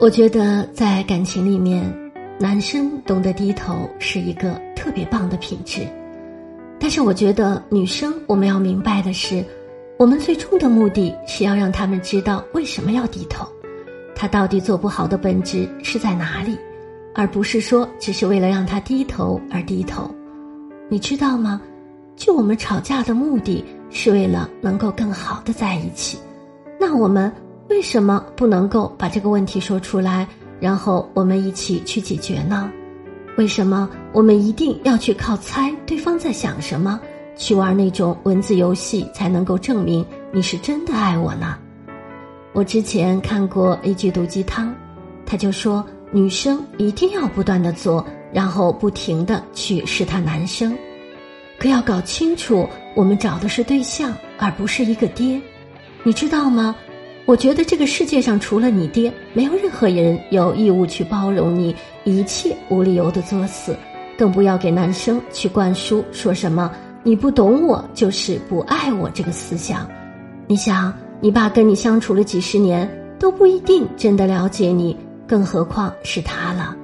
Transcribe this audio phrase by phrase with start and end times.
[0.00, 1.84] 我觉得在感情里面，
[2.38, 5.86] 男生懂得低头是一个特别棒的品质。
[6.78, 9.44] 但是我觉得女生我们要明白的是，
[9.98, 13.46] 我们最终的目的是要让他们知道为什么要低头，
[14.14, 16.56] 他到底做不好的本质是在哪里，
[17.14, 20.10] 而不是说只是为了让他低头而低头。
[20.88, 21.60] 你知道吗？
[22.16, 26.18] 就我们吵架的目的是为了能够更好的在一起，
[26.80, 27.30] 那我们。
[27.70, 30.26] 为什么不能够把这个问题说出来，
[30.58, 32.70] 然后我们一起去解决呢？
[33.38, 37.00] 为什么我们一定要去靠猜对方在想什么，
[37.36, 41.56] 去玩那种文字游戏才能够证明你是真的爱我呢？
[42.52, 44.74] 我之前看过一句毒鸡汤，
[45.24, 50.76] 他就说女生一定要不断的做，然后不停的去试探男生，
[51.56, 55.40] 可要搞清楚，我们找的是对象，而不是一个爹，
[56.02, 56.74] 你知道吗？
[57.30, 63.76] 我觉得这个世界上除了你爹，没有任何人有义务去包容你一切无理由的作死，
[64.18, 66.72] 更不要给男生去灌输说什么
[67.04, 69.88] 你不懂我就是不爱我这个思想。
[70.48, 76.76] 你想，你爸跟你相处了几十年，都不一定真的了解你，更何况是他了。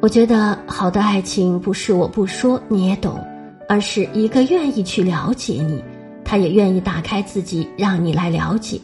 [0.00, 3.22] 我觉得好的爱情不是我不说你也懂，
[3.68, 5.84] 而是一个愿意去了解你，
[6.24, 8.80] 他也愿意打开自己让你来了解。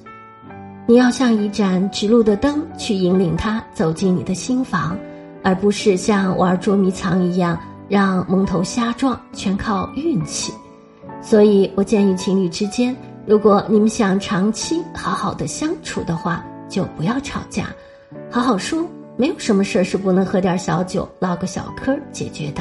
[0.92, 4.94] 你要像一盏指路的灯，去引领他走进你的心房，
[5.42, 7.58] 而不是像玩捉迷藏一样
[7.88, 10.52] 让蒙头瞎撞，全靠运气。
[11.22, 12.94] 所以我建议情侣之间，
[13.25, 17.69] 如果你们想长期好好的相处的话，就不要吵架，
[18.31, 18.86] 好好说，
[19.16, 22.60] 没有什么事儿是不能喝点小酒唠个小嗑解决的。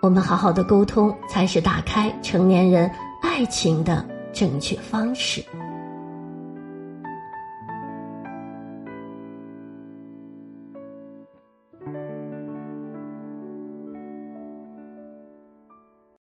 [0.00, 5.44] 我们好好的沟通，才是打开成年人爱情的正确方式。